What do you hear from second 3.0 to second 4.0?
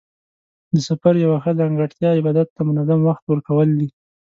وخت ورکول دي.